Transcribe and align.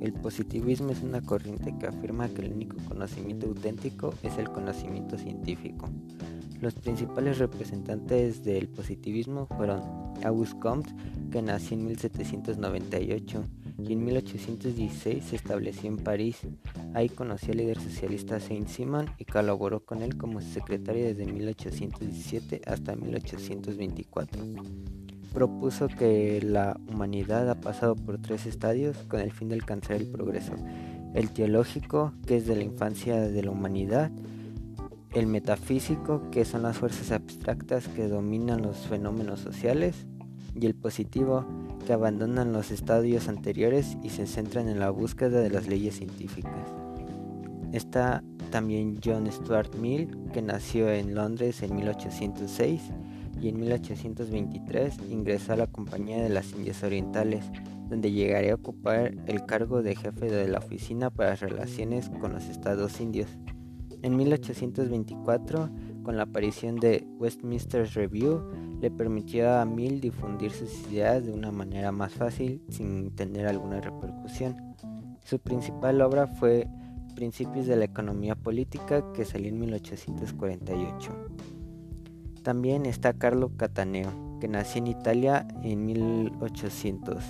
El 0.00 0.12
positivismo 0.12 0.90
es 0.90 1.02
una 1.02 1.20
corriente 1.20 1.74
que 1.76 1.88
afirma 1.88 2.28
que 2.28 2.42
el 2.42 2.52
único 2.52 2.76
conocimiento 2.86 3.46
auténtico 3.46 4.14
es 4.22 4.38
el 4.38 4.48
conocimiento 4.48 5.18
científico. 5.18 5.88
Los 6.60 6.74
principales 6.74 7.38
representantes 7.38 8.44
del 8.44 8.68
positivismo 8.68 9.48
fueron 9.56 9.82
Auguste 10.22 10.58
Comte, 10.60 10.94
que 11.32 11.42
nació 11.42 11.76
en 11.76 11.86
1798 11.86 13.44
y 13.78 13.92
en 13.92 14.04
1816 14.04 15.24
se 15.24 15.36
estableció 15.36 15.88
en 15.88 15.96
París. 15.96 16.38
Ahí 16.94 17.08
conoció 17.08 17.50
al 17.50 17.58
líder 17.58 17.80
socialista 17.80 18.38
Saint-Simon 18.38 19.06
y 19.18 19.24
colaboró 19.24 19.84
con 19.84 20.02
él 20.02 20.16
como 20.16 20.40
secretario 20.40 21.06
desde 21.06 21.26
1817 21.26 22.62
hasta 22.66 22.94
1824 22.94 24.44
propuso 25.34 25.88
que 25.88 26.40
la 26.40 26.80
humanidad 26.88 27.50
ha 27.50 27.60
pasado 27.60 27.96
por 27.96 28.18
tres 28.18 28.46
estadios 28.46 28.96
con 29.08 29.20
el 29.20 29.32
fin 29.32 29.48
de 29.48 29.56
alcanzar 29.56 29.96
el 29.96 30.06
progreso. 30.06 30.54
El 31.12 31.30
teológico, 31.30 32.14
que 32.26 32.36
es 32.36 32.46
de 32.46 32.56
la 32.56 32.62
infancia 32.62 33.20
de 33.20 33.42
la 33.42 33.50
humanidad, 33.50 34.10
el 35.12 35.26
metafísico, 35.26 36.30
que 36.30 36.44
son 36.44 36.62
las 36.62 36.78
fuerzas 36.78 37.12
abstractas 37.12 37.88
que 37.88 38.08
dominan 38.08 38.62
los 38.62 38.78
fenómenos 38.86 39.40
sociales, 39.40 40.06
y 40.54 40.66
el 40.66 40.74
positivo, 40.74 41.44
que 41.84 41.92
abandonan 41.92 42.52
los 42.52 42.70
estadios 42.70 43.28
anteriores 43.28 43.98
y 44.02 44.10
se 44.10 44.26
centran 44.26 44.68
en 44.68 44.78
la 44.78 44.90
búsqueda 44.90 45.40
de 45.40 45.50
las 45.50 45.66
leyes 45.66 45.96
científicas. 45.96 46.52
Está 47.72 48.22
también 48.50 49.00
John 49.04 49.30
Stuart 49.30 49.74
Mill, 49.74 50.16
que 50.32 50.42
nació 50.42 50.90
en 50.90 51.14
Londres 51.14 51.62
en 51.62 51.74
1806 51.74 52.80
y 53.40 53.48
en 53.48 53.60
1823 53.60 54.98
ingresó 55.10 55.52
a 55.52 55.56
la 55.56 55.66
Compañía 55.66 56.22
de 56.22 56.28
las 56.28 56.52
Indias 56.52 56.82
Orientales, 56.82 57.44
donde 57.88 58.12
llegaría 58.12 58.52
a 58.52 58.56
ocupar 58.56 59.14
el 59.26 59.44
cargo 59.46 59.82
de 59.82 59.96
jefe 59.96 60.30
de 60.30 60.48
la 60.48 60.58
Oficina 60.58 61.10
para 61.10 61.36
Relaciones 61.36 62.08
con 62.20 62.32
los 62.32 62.44
Estados 62.44 63.00
Indios. 63.00 63.28
En 64.02 64.16
1824, 64.16 65.70
con 66.02 66.16
la 66.16 66.24
aparición 66.24 66.76
de 66.76 67.06
Westminster 67.18 67.86
Review, 67.94 68.42
le 68.80 68.90
permitió 68.90 69.50
a 69.50 69.64
Mill 69.64 70.00
difundir 70.00 70.50
sus 70.50 70.70
ideas 70.90 71.24
de 71.24 71.32
una 71.32 71.50
manera 71.50 71.90
más 71.90 72.12
fácil 72.12 72.62
sin 72.68 73.10
tener 73.12 73.46
alguna 73.46 73.80
repercusión. 73.80 74.56
Su 75.24 75.38
principal 75.38 76.02
obra 76.02 76.26
fue 76.26 76.68
Principios 77.14 77.66
de 77.66 77.76
la 77.76 77.84
Economía 77.84 78.34
Política, 78.34 79.12
que 79.14 79.24
salió 79.24 79.48
en 79.48 79.60
1848. 79.60 81.12
También 82.44 82.84
está 82.84 83.14
Carlo 83.14 83.52
Cataneo, 83.56 84.38
que 84.38 84.48
nació 84.48 84.80
en 84.80 84.88
Italia 84.88 85.48
en 85.62 85.86
1800. 85.86 87.24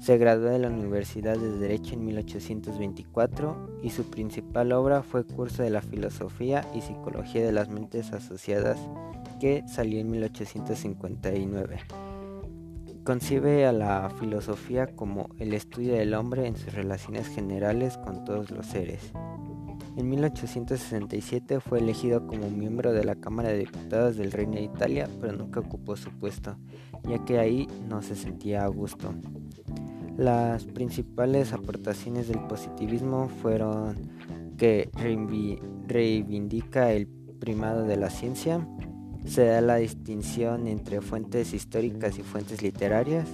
Se 0.00 0.16
graduó 0.16 0.48
de 0.48 0.58
la 0.58 0.70
Universidad 0.70 1.36
de 1.36 1.58
Derecho 1.58 1.92
en 1.92 2.06
1824 2.06 3.80
y 3.82 3.90
su 3.90 4.04
principal 4.08 4.72
obra 4.72 5.02
fue 5.02 5.26
Curso 5.26 5.62
de 5.62 5.68
la 5.68 5.82
Filosofía 5.82 6.64
y 6.74 6.80
Psicología 6.80 7.44
de 7.44 7.52
las 7.52 7.68
Mentes 7.68 8.14
Asociadas, 8.14 8.78
que 9.38 9.64
salió 9.68 10.00
en 10.00 10.10
1859. 10.12 11.80
Concibe 13.04 13.66
a 13.66 13.72
la 13.72 14.08
filosofía 14.18 14.86
como 14.86 15.28
el 15.36 15.52
estudio 15.52 15.92
del 15.92 16.14
hombre 16.14 16.46
en 16.46 16.56
sus 16.56 16.72
relaciones 16.72 17.28
generales 17.28 17.98
con 17.98 18.24
todos 18.24 18.50
los 18.50 18.64
seres. 18.64 19.12
En 19.98 20.08
1867 20.10 21.58
fue 21.58 21.80
elegido 21.80 22.24
como 22.24 22.48
miembro 22.50 22.92
de 22.92 23.02
la 23.02 23.16
Cámara 23.16 23.48
de 23.48 23.58
Diputados 23.58 24.16
del 24.16 24.30
Reino 24.30 24.52
de 24.52 24.62
Italia, 24.62 25.08
pero 25.20 25.32
nunca 25.32 25.58
ocupó 25.58 25.96
su 25.96 26.12
puesto, 26.12 26.56
ya 27.02 27.24
que 27.24 27.40
ahí 27.40 27.66
no 27.88 28.00
se 28.00 28.14
sentía 28.14 28.62
a 28.62 28.68
gusto. 28.68 29.12
Las 30.16 30.66
principales 30.66 31.52
aportaciones 31.52 32.28
del 32.28 32.38
positivismo 32.46 33.28
fueron 33.42 33.96
que 34.56 34.88
reivindica 35.88 36.92
el 36.92 37.08
primado 37.40 37.82
de 37.82 37.96
la 37.96 38.10
ciencia, 38.10 38.64
se 39.24 39.46
da 39.46 39.60
la 39.60 39.76
distinción 39.76 40.68
entre 40.68 41.00
fuentes 41.00 41.52
históricas 41.52 42.20
y 42.20 42.22
fuentes 42.22 42.62
literarias, 42.62 43.26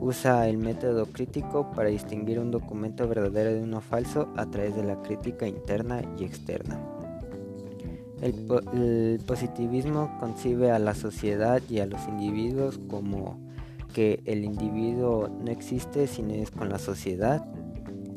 Usa 0.00 0.48
el 0.48 0.58
método 0.58 1.06
crítico 1.06 1.70
para 1.72 1.88
distinguir 1.88 2.38
un 2.38 2.50
documento 2.50 3.08
verdadero 3.08 3.54
de 3.54 3.62
uno 3.62 3.80
falso 3.80 4.28
a 4.36 4.46
través 4.46 4.76
de 4.76 4.84
la 4.84 5.00
crítica 5.02 5.46
interna 5.46 6.02
y 6.18 6.24
externa. 6.24 6.80
El, 8.20 9.20
positivismo 9.26 10.16
concibe 10.18 10.70
a 10.70 10.78
la 10.78 10.94
sociedad 10.94 11.60
y 11.68 11.80
a 11.80 11.86
los 11.86 12.06
individuos 12.08 12.78
como 12.88 13.38
que 13.92 14.22
el 14.24 14.44
individuo 14.44 15.28
no 15.28 15.50
existe 15.50 16.06
sino 16.06 16.34
es 16.34 16.50
con 16.50 16.70
la 16.70 16.78
sociedad, 16.78 17.46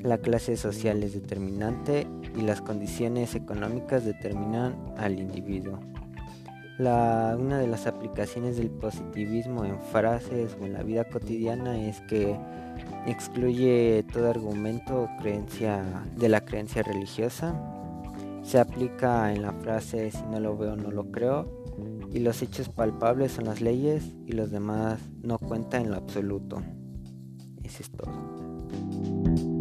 la 0.01 0.17
clase 0.19 0.55
social 0.55 1.03
es 1.03 1.13
determinante 1.13 2.07
y 2.37 2.41
las 2.41 2.61
condiciones 2.61 3.35
económicas 3.35 4.05
determinan 4.05 4.75
al 4.97 5.19
individuo 5.19 5.79
una 6.79 7.59
de 7.59 7.67
las 7.67 7.87
aplicaciones 7.87 8.55
del 8.57 8.69
positivismo 8.69 9.65
en 9.65 9.79
frases 9.79 10.55
o 10.59 10.65
en 10.65 10.73
la 10.73 10.83
vida 10.83 11.03
cotidiana 11.03 11.77
es 11.77 11.99
que 12.01 12.37
excluye 13.05 14.05
todo 14.13 14.29
argumento 14.29 15.03
o 15.03 15.09
creencia 15.21 15.83
de 16.15 16.29
la 16.29 16.45
creencia 16.45 16.81
religiosa. 16.81 17.53
Se 18.43 18.59
aplica 18.59 19.33
en 19.33 19.41
la 19.41 19.51
frase 19.51 20.09
si 20.11 20.23
no 20.31 20.39
lo 20.39 20.57
veo 20.57 20.75
no 20.75 20.89
lo 20.89 21.11
creo 21.11 21.59
y 22.13 22.19
los 22.19 22.41
hechos 22.41 22.69
palpables 22.69 23.33
son 23.33 23.45
las 23.45 23.61
leyes 23.61 24.13
y 24.25 24.31
los 24.31 24.49
demás 24.49 24.99
no 25.21 25.37
cuentan 25.37 25.83
en 25.83 25.91
lo 25.91 25.97
absoluto. 25.97 26.61
Eso 27.63 27.83
es 27.83 27.91
todo. 27.91 29.58